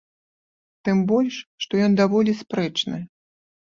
[0.89, 1.35] Тым больш
[1.67, 2.97] што ён даволі спрэчны.